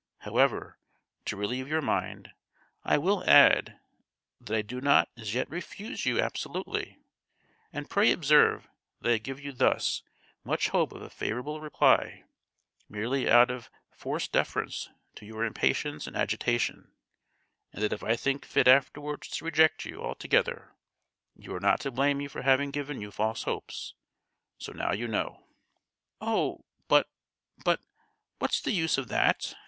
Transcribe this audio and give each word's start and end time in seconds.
However, 0.21 0.79
to 1.25 1.37
relieve 1.37 1.67
your 1.67 1.79
mind, 1.83 2.31
I 2.83 2.97
will 2.97 3.23
add, 3.29 3.79
that 4.39 4.55
I 4.57 4.63
do 4.63 4.81
not 4.81 5.09
as 5.15 5.35
yet 5.35 5.47
refuse 5.47 6.07
you 6.07 6.19
absolutely; 6.19 6.97
and 7.71 7.87
pray 7.87 8.11
observe 8.11 8.67
that 9.01 9.11
I 9.11 9.19
give 9.19 9.39
you 9.39 9.51
thus 9.51 10.01
much 10.43 10.69
hope 10.69 10.91
of 10.91 11.03
a 11.03 11.09
favourable 11.11 11.61
reply, 11.61 12.23
merely 12.89 13.29
out 13.29 13.51
of 13.51 13.69
forced 13.91 14.31
deference 14.31 14.89
to 15.17 15.25
your 15.27 15.45
impatience 15.45 16.07
and 16.07 16.15
agitation; 16.17 16.91
and 17.71 17.83
that 17.83 17.93
if 17.93 18.03
I 18.03 18.15
think 18.15 18.43
fit 18.43 18.67
afterwards 18.67 19.27
to 19.27 19.45
reject 19.45 19.85
you 19.85 20.01
altogether, 20.01 20.73
you 21.35 21.53
are 21.53 21.59
not 21.59 21.79
to 21.81 21.91
blame 21.91 22.17
me 22.17 22.27
for 22.27 22.41
having 22.41 22.71
given 22.71 23.01
you 23.01 23.11
false 23.11 23.43
hopes. 23.43 23.93
So 24.57 24.71
now 24.71 24.93
you 24.93 25.07
know." 25.07 25.45
"Oh, 26.19 26.65
but—but—what's 26.87 28.61
the 28.61 28.71
use 28.71 28.97
of 28.97 29.07
that? 29.09 29.53